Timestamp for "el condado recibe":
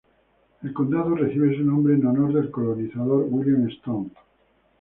0.63-1.55